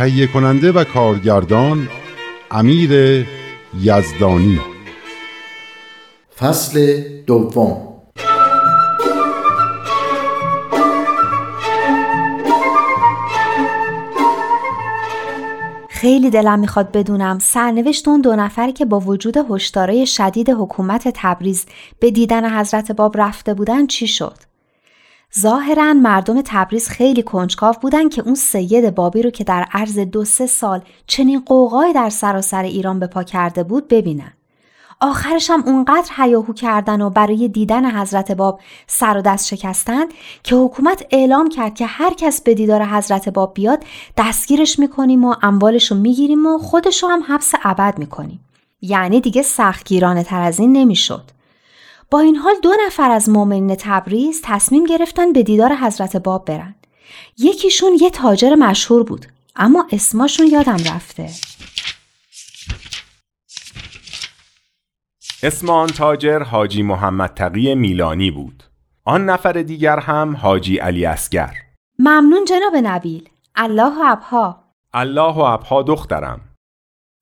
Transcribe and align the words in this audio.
تهیه 0.00 0.26
کننده 0.26 0.72
و 0.72 0.84
کارگردان 0.84 1.88
امیر 2.50 3.26
یزدانی. 3.80 4.60
فصل 6.38 7.02
دوم. 7.26 7.76
خیلی 15.88 16.30
دلم 16.30 16.58
می‌خواد 16.58 16.92
بدونم 16.92 17.38
سرنوشت 17.38 18.08
اون 18.08 18.20
دو 18.20 18.36
نفری 18.36 18.72
که 18.72 18.84
با 18.84 19.00
وجود 19.00 19.36
هشدارای 19.50 20.06
شدید 20.06 20.50
حکومت 20.50 21.08
تبریز 21.14 21.66
به 22.00 22.10
دیدن 22.10 22.58
حضرت 22.58 22.92
باب 22.92 23.20
رفته 23.20 23.54
بودن 23.54 23.86
چی 23.86 24.06
شد؟ 24.06 24.49
ظاهرا 25.38 25.94
مردم 25.94 26.42
تبریز 26.44 26.88
خیلی 26.88 27.22
کنجکاو 27.22 27.74
بودن 27.80 28.08
که 28.08 28.22
اون 28.22 28.34
سید 28.34 28.94
بابی 28.94 29.22
رو 29.22 29.30
که 29.30 29.44
در 29.44 29.66
عرض 29.72 29.98
دو 29.98 30.24
سه 30.24 30.46
سال 30.46 30.80
چنین 31.06 31.42
قوقایی 31.46 31.92
در 31.92 32.10
سراسر 32.10 32.62
ایران 32.62 32.98
به 32.98 33.06
پا 33.06 33.22
کرده 33.22 33.62
بود 33.62 33.88
ببینن. 33.88 34.32
آخرش 35.00 35.50
هم 35.50 35.62
اونقدر 35.66 36.10
هیاهو 36.16 36.52
کردن 36.52 37.00
و 37.00 37.10
برای 37.10 37.48
دیدن 37.48 38.00
حضرت 38.00 38.32
باب 38.32 38.60
سر 38.86 39.18
و 39.18 39.22
دست 39.22 39.46
شکستن 39.46 40.04
که 40.42 40.56
حکومت 40.56 41.06
اعلام 41.10 41.48
کرد 41.48 41.74
که 41.74 41.86
هر 41.86 42.14
کس 42.14 42.40
به 42.40 42.54
دیدار 42.54 42.84
حضرت 42.84 43.28
باب 43.28 43.54
بیاد 43.54 43.84
دستگیرش 44.16 44.78
می‌کنیم 44.78 45.24
و 45.24 45.34
اموالش 45.42 45.90
رو 45.90 45.96
می‌گیریم 45.96 46.46
و 46.46 46.58
خودش 46.58 47.02
رو 47.02 47.08
هم 47.08 47.22
حبس 47.28 47.52
ابد 47.64 47.98
می‌کنیم. 47.98 48.40
یعنی 48.82 49.20
دیگه 49.20 49.42
سختگیرانه 49.42 50.24
تر 50.24 50.40
از 50.40 50.60
این 50.60 50.72
نمی‌شد. 50.72 51.22
با 52.10 52.20
این 52.20 52.36
حال 52.36 52.54
دو 52.62 52.72
نفر 52.86 53.10
از 53.10 53.28
مؤمنین 53.28 53.74
تبریز 53.74 54.40
تصمیم 54.44 54.84
گرفتن 54.84 55.32
به 55.32 55.42
دیدار 55.42 55.74
حضرت 55.74 56.16
باب 56.16 56.44
برن. 56.44 56.74
یکیشون 57.38 57.92
یه 58.00 58.10
تاجر 58.10 58.54
مشهور 58.54 59.02
بود 59.02 59.26
اما 59.56 59.86
اسماشون 59.92 60.46
یادم 60.46 60.76
رفته. 60.94 61.30
اسم 65.42 65.70
آن 65.70 65.86
تاجر 65.86 66.42
حاجی 66.42 66.82
محمد 66.82 67.34
تقی 67.34 67.74
میلانی 67.74 68.30
بود. 68.30 68.62
آن 69.04 69.24
نفر 69.24 69.52
دیگر 69.52 69.98
هم 69.98 70.36
حاجی 70.36 70.78
علی 70.78 71.04
اسگر. 71.04 71.54
ممنون 71.98 72.44
جناب 72.44 72.76
نبیل. 72.82 73.28
الله 73.54 73.98
و 73.98 74.02
ابها. 74.04 74.64
الله 74.94 75.34
و 75.34 75.40
ابها 75.40 75.82
دخترم. 75.82 76.40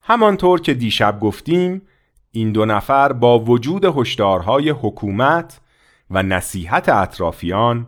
همانطور 0.03 0.61
که 0.61 0.73
دیشب 0.73 1.19
گفتیم 1.19 1.81
این 2.39 2.51
دو 2.51 2.65
نفر 2.65 3.13
با 3.13 3.39
وجود 3.39 3.85
هشدارهای 3.85 4.69
حکومت 4.69 5.61
و 6.09 6.23
نصیحت 6.23 6.89
اطرافیان 6.89 7.87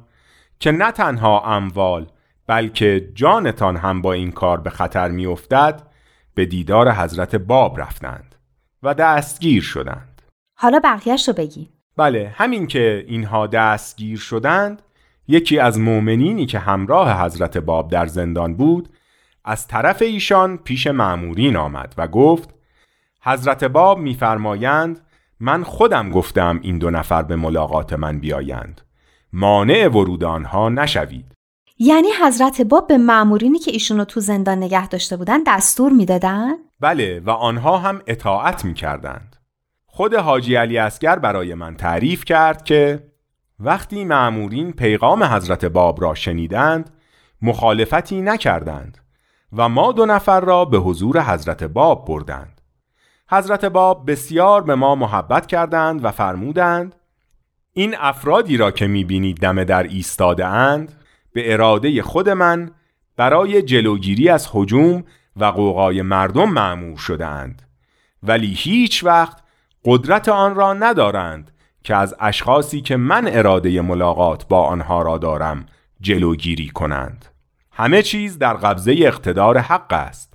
که 0.59 0.71
نه 0.71 0.91
تنها 0.91 1.55
اموال 1.55 2.07
بلکه 2.47 3.11
جانتان 3.13 3.77
هم 3.77 4.01
با 4.01 4.13
این 4.13 4.31
کار 4.31 4.59
به 4.59 4.69
خطر 4.69 5.11
میافتد 5.11 5.81
به 6.35 6.45
دیدار 6.45 6.91
حضرت 6.91 7.35
باب 7.35 7.81
رفتند 7.81 8.35
و 8.83 8.93
دستگیر 8.93 9.61
شدند. 9.61 10.21
حالا 10.55 10.79
بقیهش 10.83 11.27
رو 11.27 11.33
بگی. 11.33 11.69
بله 11.97 12.33
همین 12.35 12.67
که 12.67 13.05
اینها 13.07 13.47
دستگیر 13.47 14.17
شدند 14.17 14.81
یکی 15.27 15.59
از 15.59 15.79
مؤمنینی 15.79 16.45
که 16.45 16.59
همراه 16.59 17.25
حضرت 17.25 17.57
باب 17.57 17.91
در 17.91 18.05
زندان 18.05 18.53
بود 18.53 18.89
از 19.45 19.67
طرف 19.67 20.01
ایشان 20.01 20.57
پیش 20.57 20.87
معمورین 20.87 21.55
آمد 21.55 21.93
و 21.97 22.07
گفت 22.07 22.60
حضرت 23.23 23.63
باب 23.63 23.99
میفرمایند 23.99 24.99
من 25.39 25.63
خودم 25.63 26.09
گفتم 26.09 26.59
این 26.63 26.77
دو 26.77 26.89
نفر 26.89 27.23
به 27.23 27.35
ملاقات 27.35 27.93
من 27.93 28.19
بیایند. 28.19 28.81
مانع 29.33 29.87
ورود 29.87 30.23
آنها 30.23 30.69
نشوید. 30.69 31.31
یعنی 31.79 32.07
حضرت 32.23 32.61
باب 32.61 32.87
به 32.87 32.97
مامورینی 32.97 33.59
که 33.59 33.71
ایشونو 33.71 34.05
تو 34.05 34.19
زندان 34.19 34.57
نگه 34.57 34.87
داشته 34.87 35.17
بودن 35.17 35.43
دستور 35.47 35.91
می‌دادن؟ 35.91 36.53
بله 36.79 37.19
و 37.19 37.29
آنها 37.29 37.77
هم 37.77 38.01
اطاعت 38.07 38.65
می‌کردند. 38.65 39.35
خود 39.85 40.13
حاجی 40.13 40.55
علی 40.55 40.77
اسگر 40.77 41.19
برای 41.19 41.53
من 41.53 41.75
تعریف 41.75 42.25
کرد 42.25 42.63
که 42.63 43.03
وقتی 43.59 44.05
معمورین 44.05 44.71
پیغام 44.71 45.23
حضرت 45.23 45.65
باب 45.65 46.01
را 46.01 46.15
شنیدند 46.15 46.89
مخالفتی 47.41 48.21
نکردند 48.21 48.97
و 49.53 49.69
ما 49.69 49.91
دو 49.91 50.05
نفر 50.05 50.39
را 50.39 50.65
به 50.65 50.77
حضور 50.77 51.21
حضرت 51.21 51.63
باب 51.63 52.05
بردند. 52.07 52.60
حضرت 53.31 53.65
باب 53.65 54.11
بسیار 54.11 54.61
به 54.61 54.75
ما 54.75 54.95
محبت 54.95 55.45
کردند 55.45 56.05
و 56.05 56.11
فرمودند 56.11 56.95
این 57.73 57.95
افرادی 57.99 58.57
را 58.57 58.71
که 58.71 58.87
می‌بینید 58.87 59.37
دم 59.37 59.63
در 59.63 59.83
ایستاده 59.83 60.45
اند 60.45 60.93
به 61.33 61.53
اراده 61.53 62.01
خود 62.01 62.29
من 62.29 62.71
برای 63.17 63.61
جلوگیری 63.61 64.29
از 64.29 64.49
حجوم 64.51 65.03
و 65.35 65.45
قوقای 65.45 66.01
مردم 66.01 66.49
معمور 66.49 66.97
شدهاند. 66.97 67.61
ولی 68.23 68.53
هیچ 68.53 69.03
وقت 69.03 69.37
قدرت 69.85 70.29
آن 70.29 70.55
را 70.55 70.73
ندارند 70.73 71.51
که 71.83 71.95
از 71.95 72.15
اشخاصی 72.19 72.81
که 72.81 72.97
من 72.97 73.27
اراده 73.27 73.81
ملاقات 73.81 74.47
با 74.47 74.63
آنها 74.63 75.01
را 75.01 75.17
دارم 75.17 75.65
جلوگیری 76.01 76.69
کنند. 76.69 77.25
همه 77.71 78.01
چیز 78.01 78.37
در 78.37 78.53
قبضه 78.53 78.95
اقتدار 78.97 79.57
حق 79.57 79.93
است. 79.93 80.30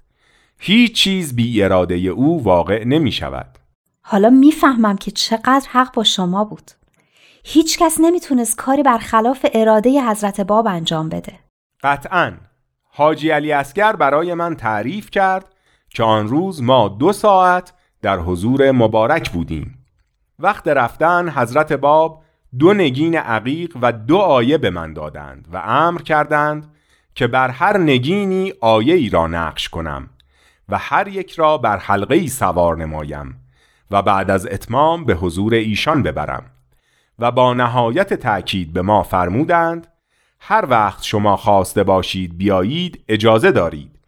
هیچ 0.59 0.95
چیز 0.95 1.37
بی 1.37 1.63
اراده 1.63 1.95
او 1.95 2.45
واقع 2.45 2.85
نمی 2.85 3.13
شود. 3.13 3.59
حالا 4.03 4.31
می‌فهمم 4.31 4.97
که 4.97 5.11
چقدر 5.11 5.67
حق 5.71 5.95
با 5.95 6.05
شما 6.05 6.45
بود. 6.45 6.71
هیچ 7.45 7.79
کس 7.79 7.97
نمی‌تونست 8.01 8.57
کاری 8.57 8.83
برخلاف 8.83 9.47
اراده 9.55 10.03
حضرت 10.11 10.41
باب 10.41 10.67
انجام 10.67 11.09
بده. 11.09 11.33
قطعا 11.83 12.33
حاجی 12.83 13.31
علی 13.31 13.53
اسگر 13.53 13.97
برای 13.97 14.35
من 14.35 14.57
تعریف 14.57 15.11
کرد 15.11 15.55
که 15.91 16.03
آن 16.03 16.29
روز 16.29 16.63
ما 16.63 16.89
دو 16.89 17.13
ساعت 17.13 17.73
در 18.03 18.19
حضور 18.19 18.71
مبارک 18.71 19.31
بودیم. 19.31 19.85
وقت 20.39 20.69
رفتن 20.69 21.29
حضرت 21.29 21.73
باب 21.73 22.23
دو 22.59 22.75
نگین 22.75 23.15
عقیق 23.15 23.77
و 23.83 23.93
دو 23.93 24.17
آیه 24.17 24.59
به 24.59 24.71
من 24.71 24.93
دادند 24.93 25.49
و 25.53 25.57
امر 25.57 26.03
کردند 26.03 26.75
که 27.15 27.27
بر 27.27 27.49
هر 27.49 27.79
نگینی 27.79 28.53
آیه 28.61 28.95
ای 28.95 29.09
را 29.09 29.27
نقش 29.27 29.69
کنم 29.69 30.11
و 30.69 30.79
هر 30.79 31.09
یک 31.09 31.33
را 31.33 31.59
بر 31.59 31.77
حلقه 31.77 32.15
ای 32.15 32.29
سوار 32.29 32.77
نمایم 32.77 33.41
و 33.91 34.03
بعد 34.03 34.31
از 34.31 34.47
اتمام 34.47 35.05
به 35.05 35.15
حضور 35.15 35.55
ایشان 35.55 36.03
ببرم 36.03 36.45
و 37.19 37.31
با 37.31 37.55
نهایت 37.55 38.15
تأکید 38.15 38.73
به 38.73 38.83
ما 38.83 39.03
فرمودند 39.03 39.87
هر 40.41 40.65
وقت 40.69 41.03
شما 41.03 41.37
خواسته 41.37 41.83
باشید 41.83 42.39
بیایید 42.39 43.05
اجازه 43.09 43.53
دارید. 43.53 43.99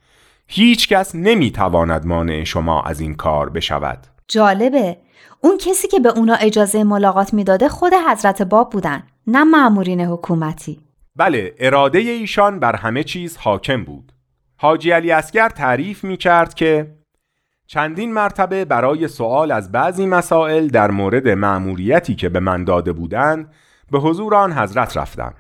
هیچ 0.46 0.88
کس 0.88 1.14
نمی 1.14 1.50
تواند 1.50 2.06
مانع 2.06 2.44
شما 2.44 2.82
از 2.82 3.00
این 3.00 3.14
کار 3.14 3.50
بشود. 3.50 4.06
جالبه. 4.28 4.96
اون 5.40 5.58
کسی 5.58 5.88
که 5.88 6.00
به 6.00 6.08
اونا 6.08 6.34
اجازه 6.34 6.84
ملاقات 6.84 7.34
می‌داده 7.34 7.68
خود 7.68 7.92
حضرت 8.10 8.42
باب 8.42 8.70
بودن 8.70 9.02
نه 9.26 9.44
معمورین 9.44 10.00
حکومتی. 10.00 10.80
بله 11.16 11.54
اراده 11.58 11.98
ایشان 11.98 12.60
بر 12.60 12.76
همه 12.76 13.04
چیز 13.04 13.36
حاکم 13.36 13.84
بود. 13.84 14.12
حاجی 14.60 14.90
علی 14.90 15.12
اسگر 15.12 15.48
تعریف 15.48 16.04
می 16.04 16.16
کرد 16.16 16.54
که 16.54 16.94
چندین 17.66 18.12
مرتبه 18.12 18.64
برای 18.64 19.08
سوال 19.08 19.52
از 19.52 19.72
بعضی 19.72 20.06
مسائل 20.06 20.68
در 20.68 20.90
مورد 20.90 21.28
مأموریتی 21.28 22.14
که 22.14 22.28
به 22.28 22.40
من 22.40 22.64
داده 22.64 22.92
بودند 22.92 23.52
به 23.90 23.98
حضور 23.98 24.34
آن 24.34 24.52
حضرت 24.52 24.96
رفتم. 24.96 25.34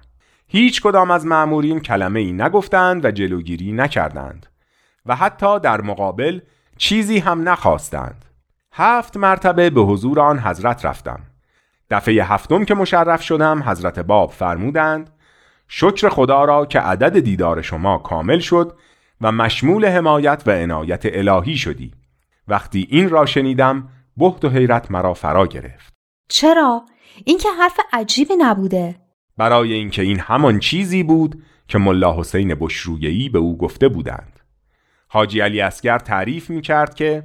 هیچ 0.48 0.82
کدام 0.82 1.10
از 1.10 1.26
مأمورین 1.26 1.80
کلمه 1.80 2.20
ای 2.20 2.32
نگفتند 2.32 3.04
و 3.04 3.10
جلوگیری 3.10 3.72
نکردند 3.72 4.46
و 5.06 5.16
حتی 5.16 5.60
در 5.60 5.80
مقابل 5.80 6.40
چیزی 6.76 7.18
هم 7.18 7.48
نخواستند 7.48 8.24
هفت 8.72 9.16
مرتبه 9.16 9.70
به 9.70 9.80
حضور 9.80 10.20
آن 10.20 10.38
حضرت 10.38 10.84
رفتم 10.84 11.20
دفعه 11.90 12.24
هفتم 12.24 12.64
که 12.64 12.74
مشرف 12.74 13.22
شدم 13.22 13.62
حضرت 13.62 13.98
باب 13.98 14.30
فرمودند 14.30 15.10
شکر 15.68 16.08
خدا 16.08 16.44
را 16.44 16.66
که 16.66 16.80
عدد 16.80 17.18
دیدار 17.18 17.62
شما 17.62 17.98
کامل 17.98 18.38
شد 18.38 18.78
و 19.20 19.32
مشمول 19.32 19.86
حمایت 19.86 20.42
و 20.46 20.50
عنایت 20.50 21.02
الهی 21.04 21.56
شدی. 21.56 21.92
وقتی 22.48 22.86
این 22.90 23.10
را 23.10 23.26
شنیدم 23.26 23.88
بحت 24.16 24.44
و 24.44 24.48
حیرت 24.48 24.90
مرا 24.90 25.14
فرا 25.14 25.46
گرفت. 25.46 25.92
چرا؟ 26.28 26.82
این 27.24 27.38
که 27.38 27.48
حرف 27.58 27.80
عجیبی 27.92 28.36
نبوده. 28.38 28.96
برای 29.36 29.72
اینکه 29.72 30.02
این 30.02 30.20
همان 30.20 30.58
چیزی 30.58 31.02
بود 31.02 31.42
که 31.68 31.78
ملا 31.78 32.20
حسین 32.20 32.54
بشرویهی 32.54 33.28
به 33.28 33.38
او 33.38 33.58
گفته 33.58 33.88
بودند. 33.88 34.40
حاجی 35.08 35.40
علی 35.40 35.60
اسگر 35.60 35.98
تعریف 35.98 36.50
می 36.50 36.60
کرد 36.60 36.94
که 36.94 37.24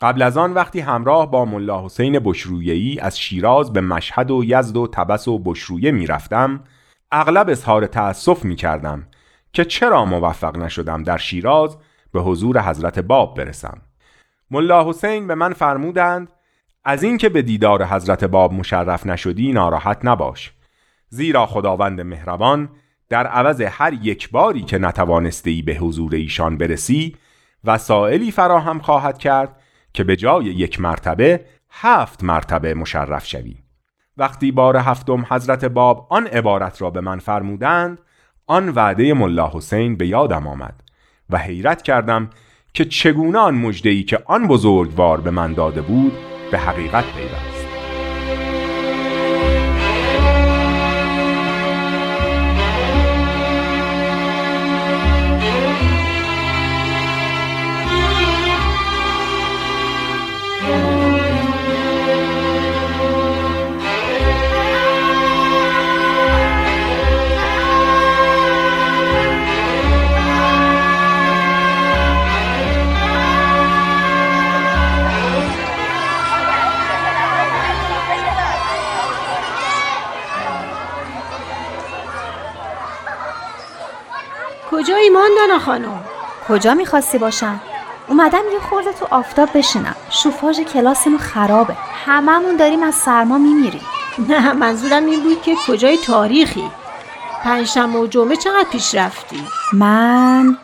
قبل 0.00 0.22
از 0.22 0.36
آن 0.36 0.52
وقتی 0.52 0.80
همراه 0.80 1.30
با 1.30 1.44
ملا 1.44 1.84
حسین 1.84 2.18
بشرویهی 2.18 2.98
از 2.98 3.20
شیراز 3.20 3.72
به 3.72 3.80
مشهد 3.80 4.30
و 4.30 4.44
یزد 4.44 4.76
و 4.76 4.86
تبس 4.86 5.28
و 5.28 5.38
بشرویه 5.38 5.90
می 5.90 6.06
رفتم 6.06 6.64
اغلب 7.12 7.48
اظهار 7.48 7.86
تأسف 7.86 8.44
می 8.44 8.56
کردم 8.56 9.06
که 9.52 9.64
چرا 9.64 10.04
موفق 10.04 10.56
نشدم 10.56 11.02
در 11.02 11.16
شیراز 11.16 11.76
به 12.12 12.20
حضور 12.20 12.62
حضرت 12.62 12.98
باب 12.98 13.36
برسم. 13.36 13.82
ملا 14.50 14.88
حسین 14.88 15.26
به 15.26 15.34
من 15.34 15.52
فرمودند 15.52 16.28
از 16.84 17.02
اینکه 17.02 17.28
به 17.28 17.42
دیدار 17.42 17.84
حضرت 17.84 18.24
باب 18.24 18.52
مشرف 18.52 19.06
نشدی 19.06 19.52
ناراحت 19.52 19.98
نباش. 20.04 20.52
زیرا 21.08 21.46
خداوند 21.46 22.00
مهربان 22.00 22.68
در 23.08 23.26
عوض 23.26 23.60
هر 23.60 23.92
یک 23.92 24.30
باری 24.30 24.62
که 24.62 24.78
نتوانسته 24.78 25.62
به 25.66 25.74
حضور 25.74 26.14
ایشان 26.14 26.56
برسی 26.56 27.16
وسائلی 27.64 28.30
فراهم 28.30 28.78
خواهد 28.78 29.18
کرد 29.18 29.56
که 29.92 30.04
به 30.04 30.16
جای 30.16 30.44
یک 30.44 30.80
مرتبه 30.80 31.44
هفت 31.70 32.24
مرتبه 32.24 32.74
مشرف 32.74 33.26
شوی. 33.26 33.56
وقتی 34.16 34.52
بار 34.52 34.76
هفتم 34.76 35.26
حضرت 35.30 35.64
باب 35.64 36.06
آن 36.10 36.26
عبارت 36.26 36.82
را 36.82 36.90
به 36.90 37.00
من 37.00 37.18
فرمودند 37.18 37.98
آن 38.52 38.68
وعده 38.68 39.14
ملا 39.14 39.50
حسین 39.54 39.96
به 39.96 40.06
یادم 40.06 40.46
آمد 40.46 40.74
و 41.30 41.38
حیرت 41.38 41.82
کردم 41.82 42.30
که 42.74 42.84
چگونه 42.84 43.38
آن 43.38 43.54
مجدهی 43.54 44.02
که 44.02 44.18
آن 44.26 44.48
بزرگوار 44.48 45.20
به 45.20 45.30
من 45.30 45.52
داده 45.52 45.82
بود 45.82 46.12
به 46.50 46.58
حقیقت 46.58 47.04
پیوست. 47.04 47.51
کجا 86.52 86.74
می‌خواستی 86.74 87.18
باشم؟ 87.18 87.60
اومدم 88.08 88.42
یه 88.52 88.58
خورده 88.70 88.92
تو 88.92 89.06
آفتاب 89.10 89.48
بشینم. 89.54 89.96
شوفاژ 90.10 90.60
کلاسمون 90.60 91.18
خرابه. 91.18 91.76
هممون 92.06 92.56
داریم 92.56 92.82
از 92.82 92.94
سرما 92.94 93.38
میمیریم. 93.38 93.82
نه 94.28 94.52
منظورم 94.52 95.06
این 95.06 95.22
بود 95.22 95.42
که 95.42 95.54
کجای 95.66 95.96
تاریخی؟ 95.96 96.70
پنجشنبه 97.44 97.98
و 97.98 98.06
جمعه 98.06 98.36
چقدر 98.36 98.66
پیش 98.70 98.94
رفتی؟ 98.94 99.44
من 99.72 100.58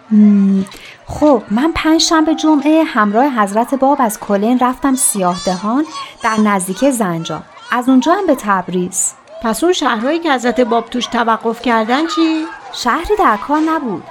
خب 1.06 1.42
من 1.50 1.72
پنجشنبه 1.74 2.34
جمعه 2.34 2.84
همراه 2.84 3.26
حضرت 3.26 3.74
باب 3.74 3.96
از 4.00 4.20
کلین 4.20 4.58
رفتم 4.58 4.94
سیاه 4.94 5.36
دهان 5.46 5.86
در 6.22 6.40
نزدیک 6.40 6.90
زنجان. 6.90 7.42
از 7.72 7.88
اونجا 7.88 8.12
هم 8.12 8.26
به 8.26 8.34
تبریز. 8.34 9.12
پس 9.42 9.64
اون 9.64 9.72
شهرهایی 9.72 10.18
که 10.18 10.32
حضرت 10.32 10.60
باب 10.60 10.90
توش 10.90 11.06
توقف 11.06 11.62
کردن 11.62 12.06
چی؟ 12.06 12.46
شهری 12.72 13.16
در 13.18 13.36
کار 13.36 13.60
نبود. 13.60 14.02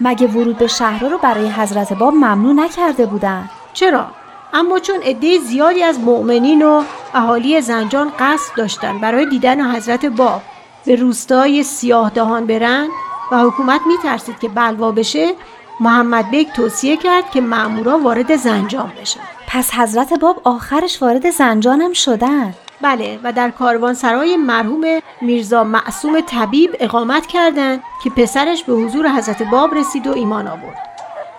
مگه 0.00 0.26
ورود 0.26 0.58
به 0.58 0.66
شهرها 0.66 1.08
رو 1.08 1.18
برای 1.18 1.48
حضرت 1.48 1.92
باب 1.92 2.14
ممنوع 2.14 2.52
نکرده 2.52 3.06
بودن؟ 3.06 3.50
چرا؟ 3.72 4.06
اما 4.54 4.78
چون 4.78 5.02
عده 5.02 5.38
زیادی 5.38 5.82
از 5.82 6.00
مؤمنین 6.00 6.62
و 6.62 6.82
اهالی 7.14 7.60
زنجان 7.60 8.12
قصد 8.18 8.56
داشتن 8.56 8.98
برای 8.98 9.26
دیدن 9.26 9.76
حضرت 9.76 10.06
باب 10.06 10.42
به 10.86 10.96
روستای 10.96 11.62
سیاه 11.62 12.10
دهان 12.10 12.46
برن 12.46 12.88
و 13.32 13.38
حکومت 13.38 13.80
میترسید 13.86 14.38
که 14.38 14.48
بلوا 14.48 14.92
بشه 14.92 15.34
محمد 15.80 16.30
بیگ 16.30 16.48
توصیه 16.52 16.96
کرد 16.96 17.30
که 17.30 17.40
مامورا 17.40 17.98
وارد 17.98 18.36
زنجان 18.36 18.92
بشن. 19.00 19.20
پس 19.48 19.74
حضرت 19.74 20.12
باب 20.12 20.40
آخرش 20.44 21.02
وارد 21.02 21.30
زنجانم 21.30 21.92
شدن؟ 21.92 22.54
بله 22.80 23.20
و 23.22 23.32
در 23.32 23.50
کاروانسرای 23.50 24.36
مرحوم 24.36 25.00
میرزا 25.20 25.64
معصوم 25.64 26.20
طبیب 26.20 26.76
اقامت 26.80 27.26
کردند 27.26 27.82
که 28.04 28.10
پسرش 28.10 28.64
به 28.64 28.72
حضور 28.72 29.08
حضرت 29.08 29.42
باب 29.42 29.74
رسید 29.74 30.06
و 30.06 30.12
ایمان 30.12 30.48
آورد. 30.48 30.78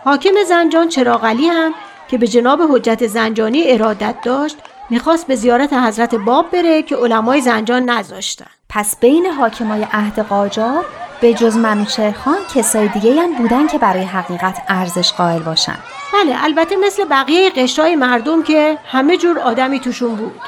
حاکم 0.03 0.43
زنجان 0.47 0.89
چراغلی 0.89 1.47
هم 1.47 1.73
که 2.07 2.17
به 2.17 2.27
جناب 2.27 2.61
حجت 2.71 3.07
زنجانی 3.07 3.71
ارادت 3.71 4.15
داشت 4.23 4.57
می‌خواست 4.89 5.27
به 5.27 5.35
زیارت 5.35 5.73
حضرت 5.73 6.15
باب 6.15 6.51
بره 6.51 6.83
که 6.83 6.95
علمای 6.95 7.41
زنجان 7.41 7.89
نذاشتن. 7.89 8.45
پس 8.69 8.99
بین 8.99 9.25
حاکمای 9.25 9.87
عهد 9.91 10.19
قاجار 10.19 10.85
به 11.21 11.33
جز 11.33 11.57
منوچهر 11.57 12.11
خان 12.11 12.37
کسای 12.55 12.87
دیگه 12.87 13.21
هم 13.21 13.33
بودن 13.33 13.67
که 13.67 13.77
برای 13.77 14.03
حقیقت 14.03 14.61
ارزش 14.67 15.13
قائل 15.13 15.39
باشن 15.39 15.77
بله 16.13 16.43
البته 16.43 16.75
مثل 16.75 17.05
بقیه 17.05 17.49
قشرهای 17.49 17.95
مردم 17.95 18.43
که 18.43 18.77
همه 18.85 19.17
جور 19.17 19.39
آدمی 19.39 19.79
توشون 19.79 20.15
بود. 20.15 20.41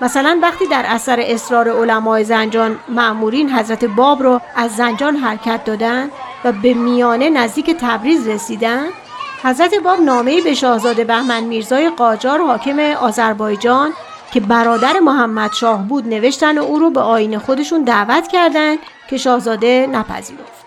مثلا 0.00 0.38
وقتی 0.42 0.66
در 0.66 0.84
اثر 0.86 1.20
اصرار 1.20 1.68
علمای 1.68 2.24
زنجان 2.24 2.78
معمورین 2.88 3.52
حضرت 3.52 3.84
باب 3.84 4.22
رو 4.22 4.40
از 4.56 4.76
زنجان 4.76 5.16
حرکت 5.16 5.64
دادن 5.64 6.10
و 6.44 6.52
به 6.52 6.74
میانه 6.74 7.30
نزدیک 7.30 7.76
تبریز 7.80 8.28
رسیدن 8.28 8.86
حضرت 9.42 9.74
باب 9.74 10.00
نامه‌ای 10.00 10.40
به 10.40 10.54
شاهزاده 10.54 11.04
بهمن 11.04 11.44
میرزای 11.44 11.90
قاجار 11.90 12.46
حاکم 12.46 12.78
آذربایجان 12.78 13.92
که 14.32 14.40
برادر 14.40 15.00
محمد 15.00 15.52
شاه 15.52 15.88
بود 15.88 16.08
نوشتن 16.08 16.58
و 16.58 16.62
او 16.62 16.78
رو 16.78 16.90
به 16.90 17.00
آین 17.00 17.38
خودشون 17.38 17.82
دعوت 17.82 18.28
کردند 18.28 18.78
که 19.10 19.16
شاهزاده 19.16 19.88
نپذیرفت. 19.92 20.64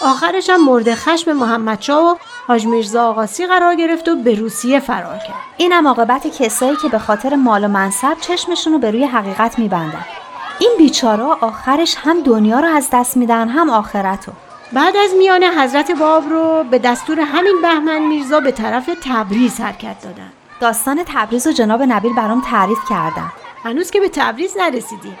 آخرش 0.00 0.50
هم 0.50 0.64
مورد 0.64 0.94
خشم 0.94 1.32
محمد 1.32 1.82
شاه 1.82 2.12
و 2.12 2.16
حاج 2.48 2.66
میرزا 2.66 3.08
آقاسی 3.08 3.46
قرار 3.46 3.74
گرفت 3.74 4.08
و 4.08 4.16
به 4.16 4.34
روسیه 4.34 4.80
فرار 4.80 5.18
کرد. 5.18 5.36
اینم 5.56 5.86
عاقبت 5.86 6.26
کسایی 6.26 6.76
که 6.76 6.88
به 6.88 6.98
خاطر 6.98 7.36
مال 7.36 7.64
و 7.64 7.68
منصب 7.68 8.16
چشمشون 8.20 8.72
رو 8.72 8.78
به 8.78 8.90
روی 8.90 9.04
حقیقت 9.04 9.58
میبندن. 9.58 10.04
این 10.58 10.70
بیچارا 10.78 11.38
آخرش 11.40 11.96
هم 12.04 12.22
دنیا 12.22 12.60
رو 12.60 12.68
از 12.68 12.88
دست 12.92 13.16
میدن 13.16 13.48
هم 13.48 13.70
آخرت 13.70 14.28
رو 14.28 14.32
بعد 14.72 14.96
از 14.96 15.10
میان 15.18 15.44
حضرت 15.44 15.90
باب 15.90 16.28
رو 16.30 16.64
به 16.70 16.78
دستور 16.78 17.20
همین 17.20 17.62
بهمن 17.62 17.98
میرزا 17.98 18.40
به 18.40 18.52
طرف 18.52 18.90
تبریز 19.04 19.60
حرکت 19.60 20.02
دادن. 20.02 20.32
داستان 20.60 21.02
تبریز 21.06 21.46
و 21.46 21.52
جناب 21.52 21.82
نبیل 21.82 22.14
برام 22.14 22.42
تعریف 22.50 22.78
کردن. 22.90 23.32
هنوز 23.64 23.90
که 23.90 24.00
به 24.00 24.08
تبریز 24.08 24.56
نرسیدیم. 24.56 25.18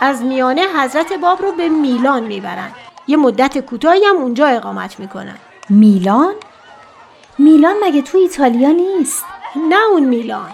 از 0.00 0.22
میانه 0.22 0.62
حضرت 0.62 1.12
باب 1.12 1.42
رو 1.42 1.52
به 1.52 1.68
میلان 1.68 2.22
می‌برن. 2.22 2.70
یه 3.06 3.16
مدت 3.16 3.58
کوتاهی 3.58 4.04
هم 4.04 4.16
اونجا 4.16 4.46
اقامت 4.46 5.00
می‌کنن. 5.00 5.36
میلان؟ 5.70 6.34
میلان 7.38 7.76
مگه 7.84 8.02
تو 8.02 8.18
ایتالیا 8.18 8.70
نیست؟ 8.70 9.24
نه 9.68 9.76
اون 9.92 10.04
میلان. 10.04 10.50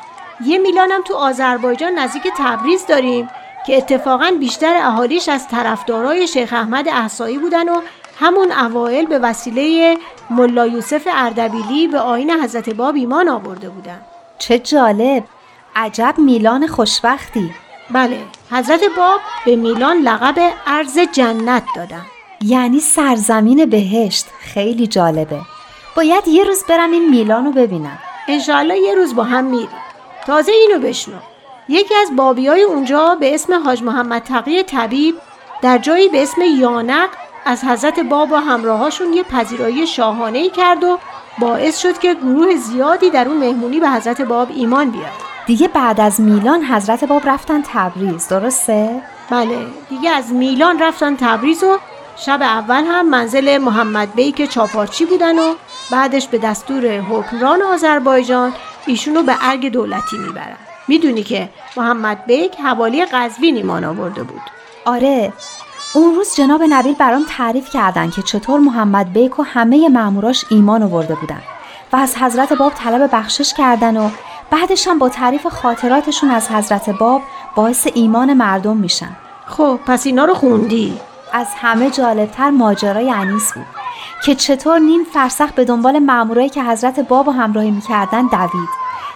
یه 0.47 0.59
میلان 0.59 0.91
هم 0.91 1.03
تو 1.03 1.15
آذربایجان 1.15 1.99
نزدیک 1.99 2.23
تبریز 2.39 2.87
داریم 2.87 3.29
که 3.67 3.77
اتفاقا 3.77 4.37
بیشتر 4.39 4.77
اهالیش 4.83 5.29
از 5.29 5.49
طرفدارای 5.49 6.27
شیخ 6.27 6.53
احمد 6.53 6.89
احسایی 6.89 7.39
بودن 7.39 7.69
و 7.69 7.81
همون 8.21 8.53
اوایل 8.53 9.07
به 9.07 9.19
وسیله 9.19 9.97
ملا 10.31 10.67
یوسف 10.67 11.09
اردبیلی 11.15 11.89
به 11.89 11.99
آین 11.99 12.31
حضرت 12.31 12.71
باب 12.71 12.95
ایمان 12.95 13.29
آورده 13.29 13.69
بودن. 13.69 14.01
چه 14.39 14.59
جالب. 14.59 15.25
عجب 15.77 16.15
میلان 16.19 16.67
خوشبختی. 16.67 17.55
بله 17.91 18.19
حضرت 18.51 18.81
باب 18.97 19.21
به 19.45 19.57
میلان 19.57 19.97
لقب 19.97 20.53
ارز 20.67 20.99
جنت 20.99 21.63
دادن. 21.77 22.03
یعنی 22.41 22.81
سرزمین 22.81 23.67
بهشت. 23.67 24.27
خیلی 24.41 24.87
جالبه. 24.87 25.41
باید 25.97 26.29
یه 26.29 26.45
روز 26.45 26.65
برم 26.69 26.91
این 26.91 27.11
میلان 27.11 27.45
رو 27.45 27.53
ببینم. 27.53 27.99
انشاءالله 28.29 28.79
یه 28.79 28.95
روز 28.95 29.15
با 29.15 29.23
هم 29.23 29.45
میریم. 29.45 29.69
تازه 30.27 30.53
اینو 30.53 30.79
بشنو. 30.79 31.17
یکی 31.69 31.95
از 31.95 32.17
بابی 32.17 32.47
های 32.47 32.63
اونجا 32.63 33.15
به 33.21 33.35
اسم 33.35 33.63
حاج 33.63 33.83
محمد 33.83 34.23
تقی 34.23 34.63
طبیب 34.63 35.15
در 35.63 35.79
جایی 35.79 36.09
به 36.09 36.23
اسم 36.23 36.43
یانق 36.61 37.09
از 37.45 37.65
حضرت 37.65 38.01
باب 38.01 38.33
و 38.33 38.37
همراهاشون 38.37 39.13
یه 39.13 39.23
پذیرایی 39.23 39.87
شاهانه 39.87 40.39
ای 40.39 40.51
کرد 40.51 40.85
و 40.85 40.99
باعث 41.39 41.79
شد 41.79 41.99
که 41.99 42.15
گروه 42.15 42.57
زیادی 42.57 43.11
در 43.11 43.29
اون 43.29 43.37
مهمونی 43.37 43.81
به 43.81 43.91
حضرت 43.91 44.21
باب 44.21 44.49
ایمان 44.55 44.91
بیاد. 44.91 45.13
دیگه 45.47 45.69
بعد 45.69 46.01
از 46.01 46.21
میلان 46.21 46.65
حضرت 46.65 47.05
باب 47.05 47.29
رفتن 47.29 47.63
تبریز 47.63 48.29
درسته؟ 48.29 49.03
بله 49.31 49.59
دیگه 49.89 50.11
از 50.11 50.33
میلان 50.33 50.79
رفتن 50.83 51.17
تبریز 51.17 51.65
و 51.65 51.79
شب 52.17 52.43
اول 52.43 52.85
هم 52.85 53.09
منزل 53.09 53.59
محمد 53.59 54.15
بیک 54.15 54.51
چاپارچی 54.51 55.05
بودن 55.05 55.39
و 55.39 55.55
بعدش 55.91 56.29
به 56.29 56.39
دستور 56.39 56.99
حکمران 57.01 57.63
آذربایجان 57.63 58.53
ایشونو 58.87 59.23
به 59.23 59.37
ارگ 59.41 59.73
دولتی 59.73 60.19
می‌برن. 60.19 60.57
می‌دونی 60.89 61.23
که 61.23 61.49
محمد 61.77 62.27
بیک 62.27 62.61
حوالی 62.61 63.05
قزوین 63.05 63.57
ایمان 63.57 63.85
آورده 63.85 64.23
بود. 64.23 64.41
آره. 64.85 65.33
اون 65.95 66.15
روز 66.15 66.35
جناب 66.37 66.63
نبیل 66.69 66.95
برام 66.95 67.25
تعریف 67.29 67.71
کردن 67.71 68.11
که 68.11 68.23
چطور 68.23 68.61
محمد 68.61 69.13
بیک 69.13 69.39
و 69.39 69.43
همه 69.43 69.89
ماموراش 69.89 70.45
ایمان 70.51 70.83
آورده 70.83 71.15
بودن 71.15 71.43
و 71.93 71.97
از 71.97 72.17
حضرت 72.17 72.53
باب 72.53 72.73
طلب 72.75 73.11
بخشش 73.13 73.55
کردن 73.55 73.97
و 73.97 74.11
بعدش 74.51 74.89
هم 74.89 74.99
با 74.99 75.09
تعریف 75.09 75.47
خاطراتشون 75.47 76.31
از 76.31 76.49
حضرت 76.49 76.91
باب 76.91 77.23
باعث 77.55 77.89
ایمان 77.95 78.35
مردم 78.35 78.77
میشن. 78.77 79.17
خب 79.47 79.81
پس 79.87 80.07
اینا 80.07 80.25
رو 80.25 80.35
خوندی؟ 80.35 81.01
از 81.33 81.47
همه 81.57 81.91
جالبتر 81.91 82.51
ماجرای 82.51 83.11
انیس 83.11 83.53
بود. 83.53 83.84
که 84.25 84.35
چطور 84.35 84.79
نیم 84.79 85.05
فرسخ 85.05 85.53
به 85.53 85.65
دنبال 85.65 85.99
مامورایی 85.99 86.49
که 86.49 86.63
حضرت 86.63 87.01
باب 87.01 87.29
و 87.29 87.31
همراهی 87.31 87.71
می‌کردن 87.71 88.27
دوید 88.27 88.69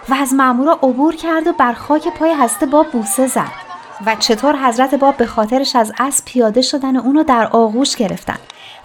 و 0.09 0.13
از 0.13 0.33
مامورا 0.33 0.73
عبور 0.73 1.15
کرد 1.15 1.47
و 1.47 1.53
بر 1.53 1.73
خاک 1.73 2.07
پای 2.07 2.33
حضرت 2.33 2.63
باب 2.63 2.87
بوسه 2.91 3.27
زد 3.27 3.51
و 4.05 4.15
چطور 4.15 4.55
حضرت 4.67 4.95
باب 4.95 5.17
به 5.17 5.25
خاطرش 5.25 5.75
از 5.75 5.93
اسب 5.99 6.25
پیاده 6.25 6.61
شدن 6.61 6.97
و 6.97 7.01
اونو 7.01 7.23
در 7.23 7.47
آغوش 7.47 7.95
گرفتن 7.95 8.37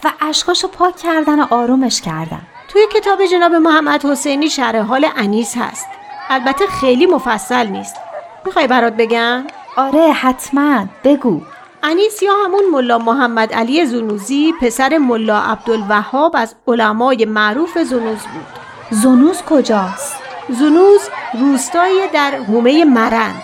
و 0.04 0.12
اشکاشو 0.20 0.68
پاک 0.68 0.96
کردن 0.96 1.40
و 1.40 1.46
آرومش 1.50 2.00
کردن. 2.00 2.42
توی 2.68 2.82
کتاب 2.94 3.26
جناب 3.26 3.54
محمد 3.54 4.04
حسینی 4.04 4.50
شرح 4.50 4.80
حال 4.80 5.06
انیس 5.16 5.56
هست. 5.58 5.87
البته 6.30 6.66
خیلی 6.66 7.06
مفصل 7.06 7.66
نیست. 7.66 7.96
می‌خوای 8.44 8.66
برات 8.66 8.92
بگم؟ 8.92 9.44
آره 9.76 10.12
حتما. 10.12 10.87
بگو. 11.04 11.40
انیس 11.86 12.22
یا 12.22 12.32
همون 12.44 12.62
ملا 12.72 12.98
محمد 12.98 13.52
علی 13.52 13.86
زنوزی 13.86 14.54
پسر 14.60 14.98
ملا 14.98 15.38
عبدالوهاب 15.38 16.36
از 16.36 16.54
علمای 16.66 17.24
معروف 17.24 17.78
زنوز 17.78 18.18
بود. 18.18 18.46
زنوز 18.90 19.42
کجاست؟ 19.42 20.16
زنوز 20.48 21.00
روستایی 21.40 22.00
در 22.12 22.30
حومه 22.30 22.84
مرند. 22.84 23.42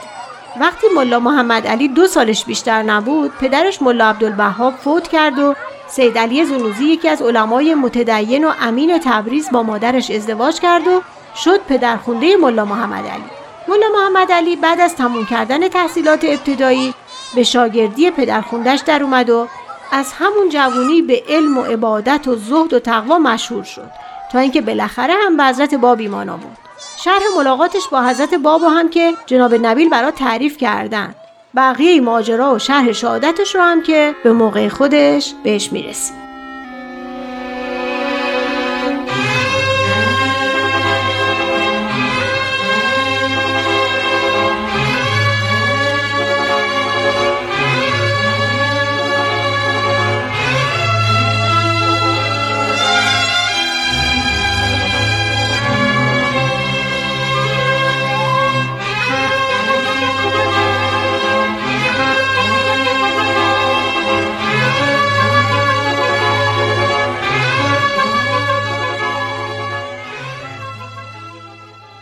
وقتی 0.61 0.87
ملا 0.97 1.21
محمد 1.21 1.67
علی 1.67 1.89
دو 1.89 2.07
سالش 2.07 2.45
بیشتر 2.45 2.83
نبود 2.83 3.33
پدرش 3.41 3.83
ملا 3.83 4.09
عبدالوهاب 4.09 4.75
فوت 4.75 5.09
کرد 5.09 5.39
و 5.39 5.55
سید 5.89 6.19
علی 6.19 6.45
زنوزی 6.45 6.85
یکی 6.85 7.09
از 7.09 7.23
علمای 7.23 7.75
متدین 7.75 8.45
و 8.45 8.53
امین 8.61 8.99
تبریز 9.05 9.51
با 9.51 9.63
مادرش 9.63 10.11
ازدواج 10.11 10.61
کرد 10.61 10.87
و 10.87 11.03
شد 11.37 11.61
پدرخونده 11.69 12.37
ملا 12.37 12.65
محمد 12.65 13.07
علی. 13.07 13.25
ملا 13.69 13.87
محمد 13.95 14.33
علی 14.33 14.57
بعد 14.57 14.81
از 14.81 14.97
تموم 14.97 15.27
کردن 15.27 15.69
تحصیلات 15.69 16.25
ابتدایی 16.25 16.95
به 17.35 17.43
شاگردی 17.43 18.11
پدرخوندش 18.11 18.81
در 18.81 19.03
اومد 19.03 19.31
و 19.31 19.49
از 19.93 20.13
همون 20.19 20.49
جوونی 20.49 21.03
به 21.03 21.23
علم 21.29 21.59
و 21.59 21.63
عبادت 21.63 22.29
و 22.29 22.37
زهد 22.37 22.73
و 22.73 22.79
تقوا 22.79 23.19
مشهور 23.19 23.65
شد. 23.65 23.91
تا 24.33 24.39
اینکه 24.39 24.61
بالاخره 24.61 25.15
هم 25.25 25.37
به 25.37 25.45
حضرت 25.45 25.75
باب 25.75 26.01
ایمان 26.01 26.29
آورد. 26.29 26.59
شرح 26.97 27.23
ملاقاتش 27.37 27.89
با 27.91 28.03
حضرت 28.03 28.35
باب 28.35 28.63
هم 28.63 28.89
که 28.89 29.15
جناب 29.27 29.55
نبیل 29.55 29.89
برا 29.89 30.11
تعریف 30.11 30.57
کردن. 30.57 31.15
بقیه 31.57 32.01
ماجرا 32.01 32.55
و 32.55 32.59
شرح 32.59 32.93
شهادتش 32.93 33.55
رو 33.55 33.61
هم 33.61 33.83
که 33.83 34.15
به 34.25 34.33
موقع 34.33 34.69
خودش 34.69 35.35
بهش 35.45 35.73
می‌رسیم. 35.73 36.30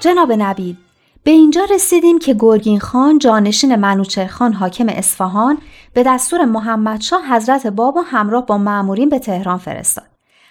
جناب 0.08 0.32
نبیل 0.32 0.76
به 1.24 1.30
اینجا 1.30 1.64
رسیدیم 1.64 2.18
که 2.18 2.34
گرگین 2.38 2.80
خان 2.80 3.18
جانشین 3.18 3.76
منوچه 3.76 4.26
خان 4.26 4.52
حاکم 4.52 4.88
اصفهان 4.88 5.58
به 5.94 6.02
دستور 6.02 6.44
محمدشاه 6.44 7.34
حضرت 7.34 7.66
باب 7.66 7.96
و 7.96 8.00
همراه 8.00 8.46
با 8.46 8.58
معمورین 8.58 9.08
به 9.08 9.18
تهران 9.18 9.58
فرستاد. 9.58 10.04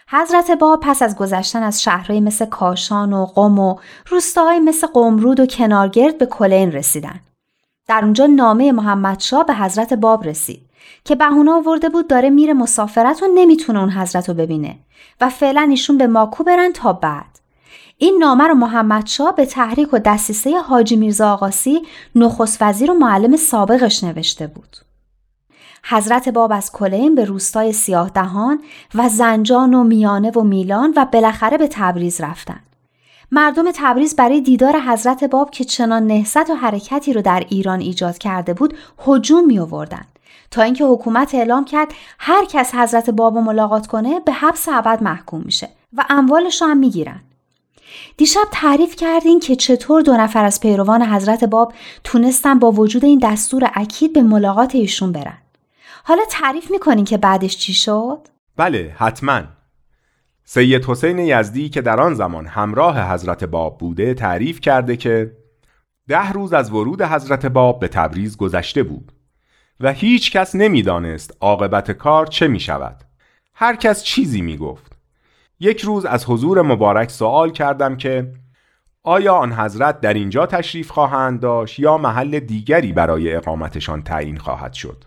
حضرت 0.09 0.51
باب 0.51 0.79
پس 0.79 1.01
از 1.01 1.15
گذشتن 1.15 1.63
از 1.63 1.81
شهرهایی 1.81 2.21
مثل 2.21 2.45
کاشان 2.45 3.13
و 3.13 3.25
قم 3.25 3.59
و 3.59 3.75
روستاهایی 4.09 4.59
مثل 4.59 4.87
قمرود 4.87 5.39
و 5.39 5.45
کنارگرد 5.45 6.17
به 6.17 6.25
کلین 6.25 6.71
رسیدن. 6.71 7.19
در 7.87 7.99
اونجا 8.03 8.25
نامه 8.25 8.71
محمدشاه 8.71 9.45
به 9.45 9.53
حضرت 9.53 9.93
باب 9.93 10.23
رسید 10.23 10.61
که 11.03 11.15
بهونه 11.15 11.51
آورده 11.51 11.89
بود 11.89 12.07
داره 12.07 12.29
میره 12.29 12.53
مسافرت 12.53 13.23
و 13.23 13.25
نمی‌تونه 13.35 13.79
اون 13.79 13.91
حضرت 13.91 14.29
رو 14.29 14.35
ببینه 14.35 14.75
و 15.21 15.29
فعلا 15.29 15.67
ایشون 15.69 15.97
به 15.97 16.07
ماکو 16.07 16.43
برن 16.43 16.71
تا 16.71 16.93
بعد. 16.93 17.46
این 17.99 18.17
نامه 18.19 18.47
رو 18.47 18.53
محمدشاه 18.53 19.35
به 19.35 19.45
تحریک 19.45 19.93
و 19.93 19.99
دستیسه 19.99 20.59
حاجی 20.59 20.95
میرزا 20.95 21.33
آقاسی 21.33 21.81
نخست 22.15 22.57
وزیر 22.61 22.91
و 22.91 22.93
معلم 22.93 23.35
سابقش 23.35 24.03
نوشته 24.03 24.47
بود. 24.47 24.77
حضرت 25.83 26.29
باب 26.29 26.51
از 26.51 26.71
کلین 26.71 27.15
به 27.15 27.25
روستای 27.25 27.73
سیاه 27.73 28.09
دهان 28.09 28.59
و 28.95 29.09
زنجان 29.09 29.73
و 29.73 29.83
میانه 29.83 30.31
و 30.31 30.43
میلان 30.43 30.93
و 30.95 31.05
بالاخره 31.05 31.57
به 31.57 31.67
تبریز 31.71 32.21
رفتند. 32.21 32.63
مردم 33.31 33.71
تبریز 33.75 34.15
برای 34.15 34.41
دیدار 34.41 34.79
حضرت 34.79 35.23
باب 35.23 35.51
که 35.51 35.63
چنان 35.63 36.07
نهضت 36.07 36.49
و 36.49 36.55
حرکتی 36.55 37.13
رو 37.13 37.21
در 37.21 37.45
ایران 37.49 37.79
ایجاد 37.79 38.17
کرده 38.17 38.53
بود 38.53 38.77
هجوم 39.07 39.45
می 39.45 39.59
آوردند 39.59 40.19
تا 40.51 40.61
اینکه 40.61 40.85
حکومت 40.85 41.35
اعلام 41.35 41.65
کرد 41.65 41.93
هر 42.19 42.45
کس 42.45 42.75
حضرت 42.75 43.09
باب 43.09 43.37
ملاقات 43.37 43.87
کنه 43.87 44.19
به 44.19 44.31
حبس 44.31 44.69
ابد 44.69 45.03
محکوم 45.03 45.41
میشه 45.41 45.69
و 45.97 46.05
اموالش 46.09 46.61
هم 46.61 46.77
می‌گیرن 46.77 47.21
دیشب 48.17 48.47
تعریف 48.51 48.95
کردین 48.95 49.39
که 49.39 49.55
چطور 49.55 50.01
دو 50.01 50.17
نفر 50.17 50.45
از 50.45 50.59
پیروان 50.59 51.01
حضرت 51.01 51.43
باب 51.43 51.73
تونستن 52.03 52.59
با 52.59 52.71
وجود 52.71 53.05
این 53.05 53.19
دستور 53.19 53.71
اکید 53.73 54.13
به 54.13 54.21
ملاقات 54.21 54.75
ایشون 54.75 55.11
برن. 55.11 55.37
حالا 56.03 56.21
تعریف 56.29 56.71
می‌کنین 56.71 57.05
که 57.05 57.17
بعدش 57.17 57.57
چی 57.57 57.73
شد؟ 57.73 58.27
بله 58.57 58.95
حتما 58.97 59.41
سید 60.45 60.85
حسین 60.85 61.19
یزدی 61.19 61.69
که 61.69 61.81
در 61.81 62.01
آن 62.01 62.13
زمان 62.13 62.45
همراه 62.45 63.13
حضرت 63.13 63.43
باب 63.43 63.77
بوده 63.77 64.13
تعریف 64.13 64.59
کرده 64.59 64.97
که 64.97 65.31
ده 66.07 66.31
روز 66.31 66.53
از 66.53 66.71
ورود 66.71 67.01
حضرت 67.01 67.45
باب 67.45 67.79
به 67.79 67.87
تبریز 67.87 68.37
گذشته 68.37 68.83
بود 68.83 69.11
و 69.79 69.93
هیچ 69.93 70.31
کس 70.31 70.55
نمی‌دانست 70.55 71.37
عاقبت 71.41 71.91
کار 71.91 72.25
چه 72.25 72.47
می 72.47 72.59
شود. 72.59 73.03
هر 73.53 73.75
کس 73.75 74.03
چیزی 74.03 74.41
می 74.41 74.57
گفت. 74.57 74.96
یک 75.59 75.81
روز 75.81 76.05
از 76.05 76.25
حضور 76.25 76.61
مبارک 76.61 77.11
سوال 77.11 77.51
کردم 77.51 77.97
که 77.97 78.33
آیا 79.03 79.33
آن 79.33 79.53
حضرت 79.53 80.01
در 80.01 80.13
اینجا 80.13 80.45
تشریف 80.45 80.91
خواهند 80.91 81.39
داشت 81.39 81.79
یا 81.79 81.97
محل 81.97 82.39
دیگری 82.39 82.93
برای 82.93 83.35
اقامتشان 83.35 84.03
تعیین 84.03 84.37
خواهد 84.37 84.73
شد؟ 84.73 85.03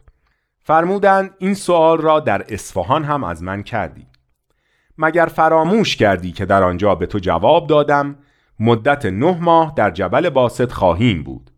فرمودند 0.59 1.31
این 1.39 1.55
سوال 1.55 1.99
را 1.99 2.21
در 2.21 2.45
اصفهان 2.49 3.05
هم 3.05 3.25
از 3.25 3.43
من 3.43 3.63
کردی. 3.63 4.07
مگر 4.99 5.27
فراموش 5.27 5.97
کردی 5.97 6.33
که 6.33 6.47
در 6.47 6.63
آنجا 6.63 6.95
به 6.95 7.07
تو 7.07 7.19
جواب 7.19 7.67
دادم 7.67 8.17
مدت 8.61 9.07
نه 9.07 9.39
ماه 9.41 9.73
در 9.77 9.91
جبل 9.91 10.29
باسط 10.29 10.73
خواهیم 10.73 11.23
بود 11.23 11.51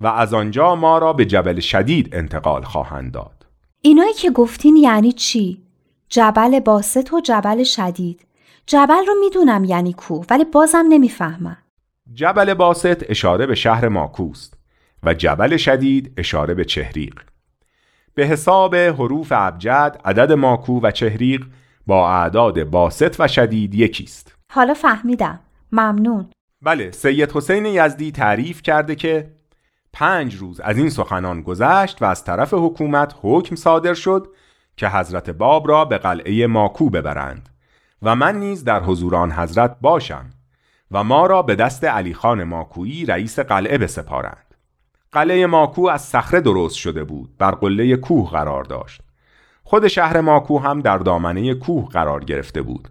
و 0.00 0.06
از 0.06 0.34
آنجا 0.34 0.74
ما 0.74 0.98
را 0.98 1.12
به 1.12 1.24
جبل 1.24 1.60
شدید 1.60 2.14
انتقال 2.14 2.62
خواهند 2.62 3.12
داد؟ 3.12 3.46
اینایی 3.80 4.14
که 4.14 4.30
گفتین 4.30 4.76
یعنی 4.76 5.12
چی؟ 5.12 5.62
جبل 6.08 6.60
باسط 6.60 7.12
و 7.12 7.20
جبل 7.20 7.62
شدید. 7.64 8.26
جبل 8.66 9.06
رو 9.06 9.14
می‌دونم 9.20 9.64
یعنی 9.64 9.92
کو 9.92 10.22
ولی 10.30 10.44
بازم 10.44 10.84
نمی‌فهمم. 10.88 11.56
جبل 12.14 12.54
باسط 12.54 13.04
اشاره 13.08 13.46
به 13.46 13.54
شهر 13.54 13.88
ماکوست 13.88 14.54
و 15.02 15.14
جبل 15.14 15.56
شدید 15.56 16.12
اشاره 16.16 16.54
به 16.54 16.64
چهریق. 16.64 17.20
به 18.14 18.26
حساب 18.26 18.74
حروف 18.74 19.32
ابجد 19.36 20.00
عدد 20.04 20.32
ماکو 20.32 20.80
و 20.82 20.90
چهریق 20.90 21.46
با 21.86 22.10
اعداد 22.10 22.64
باسط 22.64 23.16
و 23.18 23.28
شدید 23.28 23.74
یکیست. 23.74 24.34
حالا 24.52 24.74
فهمیدم. 24.74 25.40
ممنون. 25.72 26.30
بله 26.62 26.90
سید 26.90 27.32
حسین 27.32 27.66
یزدی 27.66 28.12
تعریف 28.12 28.62
کرده 28.62 28.94
که 28.94 29.30
پنج 29.92 30.34
روز 30.34 30.60
از 30.60 30.78
این 30.78 30.90
سخنان 30.90 31.42
گذشت 31.42 32.02
و 32.02 32.04
از 32.04 32.24
طرف 32.24 32.54
حکومت 32.54 33.14
حکم 33.22 33.56
صادر 33.56 33.94
شد 33.94 34.28
که 34.76 34.88
حضرت 34.88 35.30
باب 35.30 35.68
را 35.68 35.84
به 35.84 35.98
قلعه 35.98 36.46
ماکو 36.46 36.90
ببرند. 36.90 37.48
و 38.02 38.16
من 38.16 38.38
نیز 38.38 38.64
در 38.64 38.82
حضور 38.82 39.16
آن 39.16 39.32
حضرت 39.32 39.76
باشم 39.80 40.30
و 40.90 41.04
ما 41.04 41.26
را 41.26 41.42
به 41.42 41.54
دست 41.54 41.84
علی 41.84 42.14
خان 42.14 42.44
ماکویی 42.44 43.06
رئیس 43.06 43.38
قلعه 43.38 43.78
بسپارند. 43.78 44.54
قلعه 45.12 45.46
ماکو 45.46 45.88
از 45.88 46.02
صخره 46.02 46.40
درست 46.40 46.76
شده 46.76 47.04
بود 47.04 47.38
بر 47.38 47.50
قله 47.50 47.96
کوه 47.96 48.30
قرار 48.30 48.64
داشت. 48.64 49.02
خود 49.62 49.88
شهر 49.88 50.20
ماکو 50.20 50.58
هم 50.58 50.80
در 50.80 50.98
دامنه 50.98 51.54
کوه 51.54 51.88
قرار 51.88 52.24
گرفته 52.24 52.62
بود. 52.62 52.88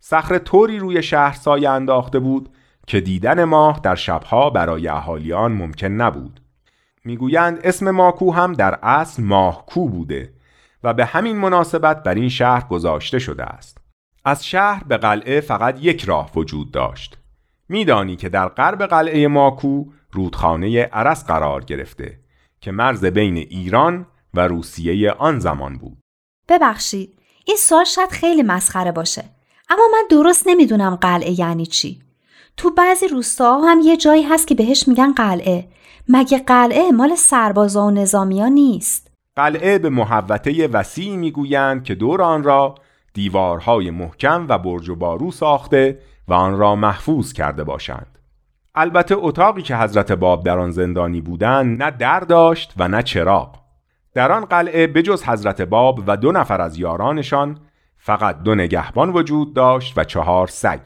صخره 0.00 0.38
طوری 0.38 0.78
روی 0.78 1.02
شهر 1.02 1.34
سایه 1.34 1.70
انداخته 1.70 2.18
بود 2.18 2.48
که 2.86 3.00
دیدن 3.00 3.44
ماه 3.44 3.80
در 3.82 3.94
شبها 3.94 4.50
برای 4.50 4.88
اهالیان 4.88 5.52
ممکن 5.52 5.86
نبود. 5.86 6.40
می‌گویند 7.04 7.60
اسم 7.64 7.90
ماکو 7.90 8.32
هم 8.32 8.52
در 8.52 8.78
اصل 8.82 9.22
ماهکو 9.22 9.88
بوده 9.88 10.32
و 10.82 10.94
به 10.94 11.04
همین 11.04 11.36
مناسبت 11.36 12.02
بر 12.02 12.14
این 12.14 12.28
شهر 12.28 12.68
گذاشته 12.68 13.18
شده 13.18 13.44
است. 13.44 13.81
از 14.24 14.46
شهر 14.46 14.84
به 14.84 14.96
قلعه 14.96 15.40
فقط 15.40 15.78
یک 15.80 16.04
راه 16.04 16.30
وجود 16.36 16.70
داشت. 16.70 17.18
میدانی 17.68 18.16
که 18.16 18.28
در 18.28 18.48
غرب 18.48 18.86
قلعه 18.86 19.28
ماکو 19.28 19.84
رودخانه 20.10 20.82
عرس 20.82 21.26
قرار 21.26 21.64
گرفته 21.64 22.20
که 22.60 22.72
مرز 22.72 23.04
بین 23.04 23.36
ایران 23.36 24.06
و 24.34 24.40
روسیه 24.40 25.12
آن 25.12 25.38
زمان 25.38 25.78
بود. 25.78 25.98
ببخشید 26.48 27.18
این 27.46 27.56
سوال 27.56 27.84
شاید 27.84 28.10
خیلی 28.10 28.42
مسخره 28.42 28.92
باشه 28.92 29.24
اما 29.68 29.82
من 29.92 30.02
درست 30.10 30.42
نمی‌دونم 30.46 30.96
قلعه 30.96 31.40
یعنی 31.40 31.66
چی. 31.66 32.02
تو 32.56 32.70
بعضی 32.70 33.08
روستاها 33.08 33.70
هم 33.70 33.80
یه 33.80 33.96
جایی 33.96 34.22
هست 34.22 34.46
که 34.46 34.54
بهش 34.54 34.88
میگن 34.88 35.12
قلعه. 35.12 35.68
مگه 36.08 36.38
قلعه 36.38 36.90
مال 36.90 37.14
سربازا 37.14 37.86
و 37.86 37.90
نظامیا 37.90 38.48
نیست؟ 38.48 39.10
قلعه 39.36 39.78
به 39.78 39.90
محوطه 39.90 40.66
وسیعی 40.66 41.16
می‌گویند 41.16 41.84
که 41.84 41.94
دور 41.94 42.22
آن 42.22 42.42
را 42.42 42.74
دیوارهای 43.14 43.90
محکم 43.90 44.46
و 44.48 44.58
برج 44.58 44.88
و 44.88 44.94
بارو 44.94 45.30
ساخته 45.30 45.98
و 46.28 46.32
آن 46.34 46.58
را 46.58 46.76
محفوظ 46.76 47.32
کرده 47.32 47.64
باشند. 47.64 48.18
البته 48.74 49.14
اتاقی 49.18 49.62
که 49.62 49.76
حضرت 49.76 50.12
باب 50.12 50.44
در 50.44 50.58
آن 50.58 50.70
زندانی 50.70 51.20
بودند 51.20 51.82
نه 51.82 51.90
در 51.90 52.20
داشت 52.20 52.74
و 52.76 52.88
نه 52.88 53.02
چراغ. 53.02 53.56
در 54.14 54.32
آن 54.32 54.44
قلعه 54.44 54.86
بجز 54.86 55.22
حضرت 55.22 55.62
باب 55.62 56.02
و 56.06 56.16
دو 56.16 56.32
نفر 56.32 56.60
از 56.60 56.78
یارانشان 56.78 57.58
فقط 57.96 58.42
دو 58.42 58.54
نگهبان 58.54 59.10
وجود 59.10 59.54
داشت 59.54 59.98
و 59.98 60.04
چهار 60.04 60.46
سگ. 60.46 60.80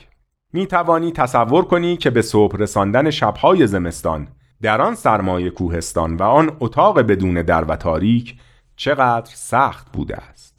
می 0.52 0.66
توانی 0.66 1.12
تصور 1.12 1.64
کنی 1.64 1.97
که 1.97 2.11
به 2.11 2.23
صبح 2.23 2.56
رساندن 2.56 3.11
شبهای 3.11 3.66
زمستان 3.66 4.28
در 4.62 4.80
آن 4.80 4.95
سرمایه 4.95 5.50
کوهستان 5.50 6.16
و 6.16 6.23
آن 6.23 6.56
اتاق 6.61 7.00
بدون 7.00 7.42
در 7.42 7.64
و 7.64 7.76
تاریک 7.76 8.37
چقدر 8.76 9.30
سخت 9.35 9.92
بوده 9.92 10.16
است. 10.16 10.56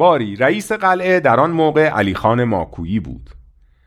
باری 0.00 0.36
رئیس 0.36 0.72
قلعه 0.72 1.20
در 1.20 1.40
آن 1.40 1.50
موقع 1.50 1.88
علی 1.88 2.14
خان 2.14 2.44
ماکویی 2.44 3.00
بود. 3.00 3.30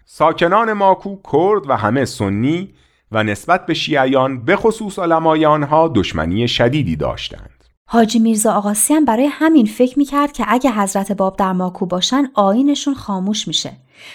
ساکنان 0.05 0.73
ماکو 0.73 1.15
کرد 1.31 1.69
و 1.69 1.77
همه 1.77 2.05
سنی 2.05 2.73
و 3.11 3.23
نسبت 3.23 3.65
به 3.65 3.73
شیعیان 3.73 4.45
به 4.45 4.55
خصوص 4.55 4.99
علمای 4.99 5.45
آنها 5.45 5.91
دشمنی 5.95 6.47
شدیدی 6.47 6.95
داشتند. 6.95 7.63
حاجی 7.89 8.19
میرزا 8.19 8.53
آقاسی 8.53 8.93
هم 8.93 9.05
برای 9.05 9.25
همین 9.25 9.65
فکر 9.65 9.99
می‌کرد 9.99 10.31
که 10.31 10.45
اگه 10.47 10.71
حضرت 10.71 11.11
باب 11.11 11.37
در 11.37 11.51
ماکو 11.51 11.85
باشن 11.85 12.23
آینشون 12.33 12.93
خاموش 12.93 13.47
میشه. 13.47 13.71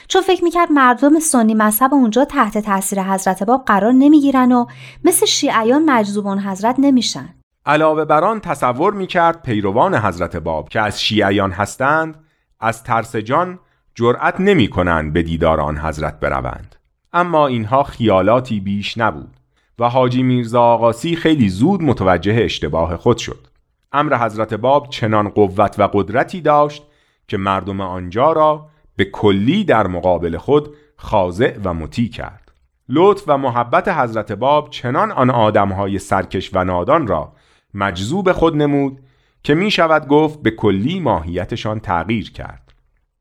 چون 0.09 0.23
فکر 0.23 0.45
می‌کرد 0.45 0.73
مردم 0.73 1.19
سنی 1.19 1.55
مذهب 1.55 1.95
اونجا 1.95 2.25
تحت 2.25 2.59
تاثیر 2.59 3.03
حضرت 3.03 3.43
باب 3.43 3.65
قرار 3.65 3.93
نمی‌گیرن 3.93 4.53
و 4.53 4.67
مثل 5.05 5.27
شیعیان 5.27 5.85
مجذوب 5.85 6.29
حضرت 6.29 6.75
نمیشن. 6.79 7.38
علاوه 7.69 8.05
بر 8.05 8.25
آن 8.25 8.41
تصور 8.41 8.95
می‌کرد 8.95 9.43
پیروان 9.43 9.95
حضرت 9.95 10.37
باب 10.37 10.69
که 10.69 10.81
از 10.81 11.03
شیعیان 11.03 11.53
هستند 11.53 12.25
از 12.61 12.85
ترس 12.85 13.17
جان 13.17 13.59
جرأت 13.95 14.41
نمی‌کنند 14.41 15.13
به 15.13 15.23
دیدار 15.23 15.61
آن 15.61 15.79
حضرت 15.79 16.21
بروند. 16.21 16.77
اما 17.13 17.47
اینها 17.47 17.83
خیالاتی 17.83 18.61
بیش 18.61 18.99
نبود 18.99 19.37
و 19.79 19.89
حاجی 19.89 20.23
میرزا 20.23 20.63
آقاسی 20.63 21.17
خیلی 21.17 21.49
زود 21.49 21.83
متوجه 21.83 22.41
اشتباه 22.45 22.97
خود 22.97 23.19
شد. 23.19 23.47
امر 23.93 24.17
حضرت 24.17 24.55
باب 24.55 24.89
چنان 24.91 25.29
قوت 25.29 25.79
و 25.79 25.89
قدرتی 25.93 26.41
داشت 26.41 26.83
که 27.29 27.37
مردم 27.37 27.81
آنجا 27.81 28.33
را 28.33 28.69
به 28.97 29.05
کلی 29.05 29.65
در 29.65 29.87
مقابل 29.87 30.37
خود 30.37 30.75
خاضع 30.97 31.59
و 31.65 31.75
مطیع 31.75 32.11
کرد. 32.11 32.53
لطف 32.89 33.25
و 33.27 33.39
محبت 33.39 33.89
حضرت 33.89 34.33
باب 34.33 34.71
چنان 34.71 35.13
آن 35.13 35.31
آدمهای 35.31 35.99
سرکش 35.99 36.51
و 36.55 36.65
نادان 36.65 37.07
را 37.07 37.33
مجذوب 37.75 38.33
خود 38.33 38.57
نمود 38.57 39.01
که 39.43 39.55
می 39.55 39.71
شود 39.71 40.09
گفت 40.09 40.43
به 40.43 40.51
کلی 40.51 41.01
ماهیتشان 41.01 41.81
تغییر 41.81 42.33
کرد 42.33 42.73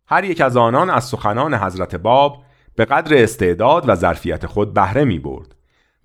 هر 0.07 0.23
یک 0.23 0.41
از 0.41 0.57
آنان 0.57 0.89
از 0.89 1.03
سخنان 1.03 1.53
حضرت 1.53 1.95
باب 1.95 2.43
به 2.75 2.86
قدر 2.86 3.23
استعداد 3.23 3.89
و 3.89 3.95
ظرفیت 3.95 4.45
خود 4.45 4.73
بهره 4.73 5.03
می 5.03 5.19
برد 5.19 5.55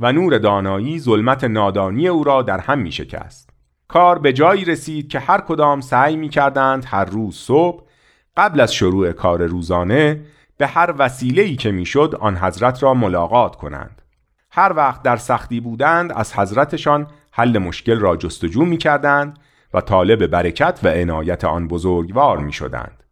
و 0.00 0.12
نور 0.12 0.38
دانایی 0.38 1.00
ظلمت 1.00 1.44
نادانی 1.44 2.08
او 2.08 2.24
را 2.24 2.42
در 2.42 2.58
هم 2.58 2.78
می 2.78 2.92
شکست 2.92 3.50
کار 3.88 4.18
به 4.18 4.32
جایی 4.32 4.64
رسید 4.64 5.08
که 5.08 5.18
هر 5.18 5.40
کدام 5.40 5.80
سعی 5.80 6.16
می 6.16 6.28
کردند 6.28 6.84
هر 6.88 7.04
روز 7.04 7.36
صبح 7.36 7.84
قبل 8.36 8.60
از 8.60 8.74
شروع 8.74 9.12
کار 9.12 9.46
روزانه 9.46 10.20
به 10.56 10.66
هر 10.66 10.94
وسیله‌ای 10.98 11.56
که 11.56 11.70
می‌شد 11.70 12.16
آن 12.20 12.36
حضرت 12.36 12.82
را 12.82 12.94
ملاقات 12.94 13.56
کنند. 13.56 14.02
هر 14.50 14.72
وقت 14.76 15.02
در 15.02 15.16
سختی 15.16 15.60
بودند 15.60 16.12
از 16.12 16.34
حضرتشان 16.34 17.06
حل 17.32 17.58
مشکل 17.58 17.98
را 17.98 18.16
جستجو 18.16 18.64
می 18.64 18.76
کردند 18.76 19.38
و 19.74 19.80
طالب 19.80 20.26
برکت 20.26 20.80
و 20.82 20.88
عنایت 20.88 21.44
آن 21.44 21.68
بزرگوار 21.68 22.38
می 22.38 22.52
شدند. 22.52 23.02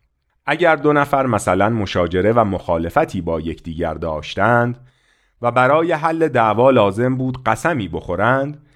اگر 0.46 0.76
دو 0.76 0.92
نفر 0.92 1.26
مثلا 1.26 1.68
مشاجره 1.68 2.32
و 2.32 2.44
مخالفتی 2.44 3.20
با 3.20 3.40
یکدیگر 3.40 3.94
داشتند 3.94 4.78
و 5.42 5.50
برای 5.50 5.92
حل 5.92 6.28
دعوا 6.28 6.70
لازم 6.70 7.16
بود 7.16 7.44
قسمی 7.44 7.88
بخورند 7.88 8.66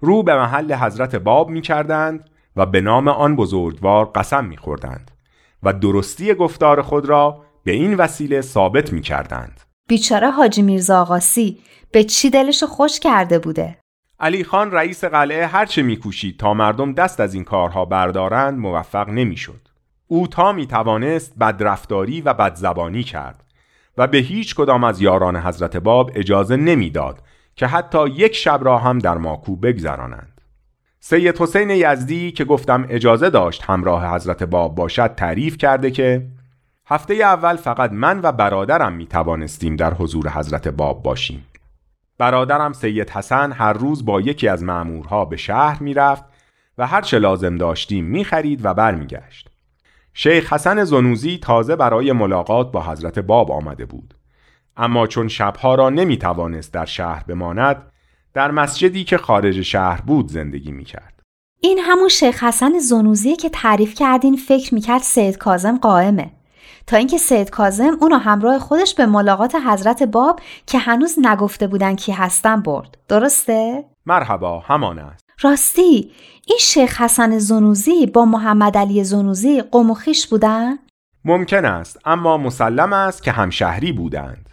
رو 0.00 0.22
به 0.22 0.34
محل 0.34 0.74
حضرت 0.74 1.16
باب 1.16 1.50
می 1.50 1.60
کردند 1.60 2.30
و 2.56 2.66
به 2.66 2.80
نام 2.80 3.08
آن 3.08 3.36
بزرگوار 3.36 4.10
قسم 4.14 4.44
می 4.44 4.56
خوردند 4.56 5.10
و 5.62 5.72
درستی 5.72 6.34
گفتار 6.34 6.82
خود 6.82 7.06
را 7.06 7.44
به 7.64 7.72
این 7.72 7.94
وسیله 7.94 8.40
ثابت 8.40 8.92
می 8.92 9.00
کردند. 9.00 9.60
بیچاره 9.88 10.30
حاجی 10.30 10.62
میرزا 10.62 11.00
آقاسی 11.00 11.58
به 11.92 12.04
چی 12.04 12.30
دلش 12.30 12.64
خوش 12.64 13.00
کرده 13.00 13.38
بوده؟ 13.38 13.83
علی 14.24 14.44
خان 14.44 14.72
رئیس 14.72 15.04
قلعه 15.04 15.46
هرچه 15.46 15.82
میکوشید 15.82 16.38
تا 16.38 16.54
مردم 16.54 16.92
دست 16.92 17.20
از 17.20 17.34
این 17.34 17.44
کارها 17.44 17.84
بردارند 17.84 18.58
موفق 18.58 19.08
نمی‌شد. 19.08 19.68
او 20.06 20.26
تا 20.26 20.52
می 20.52 20.66
توانست 20.66 21.38
بدرفتاری 21.38 22.20
و 22.20 22.34
بدزبانی 22.34 23.02
کرد 23.02 23.44
و 23.98 24.06
به 24.06 24.18
هیچ 24.18 24.54
کدام 24.54 24.84
از 24.84 25.00
یاران 25.00 25.36
حضرت 25.36 25.76
باب 25.76 26.10
اجازه 26.14 26.56
نمی‌داد 26.56 27.22
که 27.56 27.66
حتی 27.66 28.08
یک 28.08 28.34
شب 28.34 28.60
را 28.62 28.78
هم 28.78 28.98
در 28.98 29.18
ماکو 29.18 29.56
بگذرانند 29.56 30.40
سید 31.00 31.38
حسین 31.38 31.70
یزدی 31.70 32.32
که 32.32 32.44
گفتم 32.44 32.86
اجازه 32.88 33.30
داشت 33.30 33.62
همراه 33.62 34.14
حضرت 34.14 34.42
باب 34.42 34.74
باشد 34.74 35.14
تعریف 35.14 35.56
کرده 35.56 35.90
که 35.90 36.26
هفته 36.86 37.14
اول 37.14 37.56
فقط 37.56 37.92
من 37.92 38.20
و 38.22 38.32
برادرم 38.32 38.92
می 38.92 39.06
توانستیم 39.06 39.76
در 39.76 39.94
حضور 39.94 40.30
حضرت 40.30 40.68
باب 40.68 41.02
باشیم 41.02 41.46
برادرم 42.18 42.72
سید 42.72 43.10
حسن 43.10 43.52
هر 43.52 43.72
روز 43.72 44.04
با 44.04 44.20
یکی 44.20 44.48
از 44.48 44.62
معمورها 44.62 45.24
به 45.24 45.36
شهر 45.36 45.82
می 45.82 45.94
رفت 45.94 46.24
و 46.78 46.86
هر 46.86 47.00
چه 47.00 47.18
لازم 47.18 47.56
داشتیم 47.56 48.04
می 48.04 48.24
خرید 48.24 48.64
و 48.64 48.74
برمیگشت. 48.74 49.50
شیخ 50.14 50.52
حسن 50.52 50.84
زنوزی 50.84 51.38
تازه 51.38 51.76
برای 51.76 52.12
ملاقات 52.12 52.72
با 52.72 52.82
حضرت 52.82 53.18
باب 53.18 53.52
آمده 53.52 53.86
بود. 53.86 54.14
اما 54.76 55.06
چون 55.06 55.28
شبها 55.28 55.74
را 55.74 55.90
نمی 55.90 56.16
توانست 56.16 56.72
در 56.72 56.84
شهر 56.84 57.24
بماند 57.24 57.92
در 58.34 58.50
مسجدی 58.50 59.04
که 59.04 59.18
خارج 59.18 59.62
شهر 59.62 60.00
بود 60.00 60.28
زندگی 60.28 60.72
می 60.72 60.84
کرد. 60.84 61.22
این 61.60 61.78
همون 61.78 62.08
شیخ 62.08 62.44
حسن 62.44 62.78
زنوزیه 62.78 63.36
که 63.36 63.48
تعریف 63.48 63.94
کردین 63.94 64.36
فکر 64.36 64.74
می‌کرد 64.74 65.02
سید 65.02 65.38
کازم 65.38 65.78
قائمه 65.78 66.30
تا 66.86 66.96
اینکه 66.96 67.18
سید 67.18 67.50
کازم 67.50 67.96
اونو 68.00 68.16
همراه 68.16 68.58
خودش 68.58 68.94
به 68.94 69.06
ملاقات 69.06 69.54
حضرت 69.54 70.02
باب 70.02 70.40
که 70.66 70.78
هنوز 70.78 71.18
نگفته 71.22 71.66
بودن 71.66 71.96
کی 71.96 72.12
هستن 72.12 72.60
برد 72.60 72.98
درسته؟ 73.08 73.84
مرحبا 74.06 74.58
همان 74.58 74.98
است 74.98 75.24
راستی 75.40 76.12
این 76.46 76.58
شیخ 76.60 77.00
حسن 77.00 77.38
زنوزی 77.38 78.06
با 78.06 78.24
محمد 78.24 78.76
علی 78.76 79.04
زنوزی 79.04 79.62
قوم 79.62 79.90
و 79.90 79.94
خیش 79.94 80.26
بودن؟ 80.26 80.78
ممکن 81.24 81.64
است 81.64 81.98
اما 82.04 82.36
مسلم 82.36 82.92
است 82.92 83.22
که 83.22 83.32
همشهری 83.32 83.92
بودند 83.92 84.50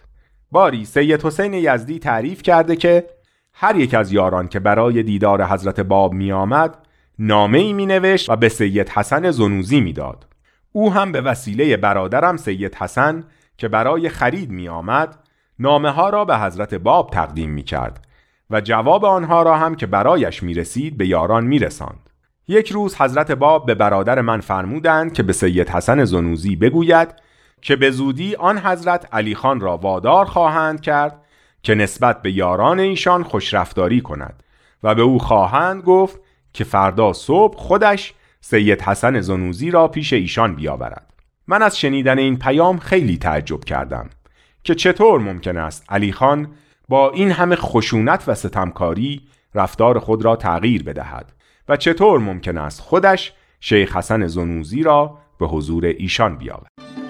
باری 0.51 0.85
سید 0.85 1.25
حسین 1.25 1.53
یزدی 1.53 1.99
تعریف 1.99 2.41
کرده 2.41 2.75
که 2.75 3.05
هر 3.53 3.75
یک 3.75 3.93
از 3.93 4.11
یاران 4.11 4.47
که 4.47 4.59
برای 4.59 5.03
دیدار 5.03 5.45
حضرت 5.45 5.79
باب 5.79 6.13
می 6.13 6.31
آمد 6.31 6.77
نامه 7.19 7.57
ای 7.57 7.73
می 7.73 7.85
نوشت 7.85 8.29
و 8.29 8.35
به 8.35 8.49
سید 8.49 8.89
حسن 8.89 9.31
زنوزی 9.31 9.81
می 9.81 9.93
داد. 9.93 10.30
او 10.71 10.93
هم 10.93 11.11
به 11.11 11.21
وسیله 11.21 11.77
برادرم 11.77 12.37
سید 12.37 12.75
حسن 12.75 13.23
که 13.57 13.67
برای 13.67 14.09
خرید 14.09 14.49
می 14.49 14.69
آمد 14.69 15.19
نامه 15.59 15.89
ها 15.89 16.09
را 16.09 16.25
به 16.25 16.37
حضرت 16.37 16.73
باب 16.73 17.09
تقدیم 17.09 17.49
می 17.49 17.63
کرد 17.63 18.07
و 18.49 18.61
جواب 18.61 19.05
آنها 19.05 19.43
را 19.43 19.57
هم 19.57 19.75
که 19.75 19.85
برایش 19.85 20.43
می 20.43 20.53
رسید 20.53 20.97
به 20.97 21.07
یاران 21.07 21.43
می 21.43 21.59
رساند. 21.59 22.09
یک 22.47 22.71
روز 22.71 22.95
حضرت 22.95 23.31
باب 23.31 23.65
به 23.65 23.75
برادر 23.75 24.21
من 24.21 24.39
فرمودند 24.39 25.13
که 25.13 25.23
به 25.23 25.33
سید 25.33 25.69
حسن 25.69 26.05
زنوزی 26.05 26.55
بگوید 26.55 27.15
که 27.61 27.75
به 27.75 27.91
زودی 27.91 28.35
آن 28.35 28.57
حضرت 28.57 29.13
علی 29.13 29.35
خان 29.35 29.59
را 29.59 29.77
وادار 29.77 30.25
خواهند 30.25 30.81
کرد 30.81 31.21
که 31.63 31.75
نسبت 31.75 32.21
به 32.21 32.31
یاران 32.31 32.79
ایشان 32.79 33.23
خوشرفتاری 33.23 34.01
کند 34.01 34.43
و 34.83 34.95
به 34.95 35.01
او 35.01 35.19
خواهند 35.19 35.83
گفت 35.83 36.19
که 36.53 36.63
فردا 36.63 37.13
صبح 37.13 37.57
خودش 37.57 38.13
سید 38.41 38.81
حسن 38.81 39.21
زنوزی 39.21 39.71
را 39.71 39.87
پیش 39.87 40.13
ایشان 40.13 40.55
بیاورد. 40.55 41.13
من 41.47 41.61
از 41.61 41.79
شنیدن 41.79 42.19
این 42.19 42.39
پیام 42.39 42.77
خیلی 42.77 43.17
تعجب 43.17 43.63
کردم 43.63 44.09
که 44.63 44.75
چطور 44.75 45.19
ممکن 45.19 45.57
است 45.57 45.85
علی 45.89 46.11
خان 46.11 46.47
با 46.89 47.11
این 47.11 47.31
همه 47.31 47.55
خشونت 47.55 48.23
و 48.27 48.35
ستمکاری 48.35 49.21
رفتار 49.55 49.99
خود 49.99 50.25
را 50.25 50.35
تغییر 50.35 50.83
بدهد 50.83 51.33
و 51.69 51.77
چطور 51.77 52.19
ممکن 52.19 52.57
است 52.57 52.81
خودش 52.81 53.33
شیخ 53.59 53.95
حسن 53.97 54.27
زنوزی 54.27 54.83
را 54.83 55.17
به 55.39 55.47
حضور 55.47 55.85
ایشان 55.85 56.37
بیاورد. 56.37 57.00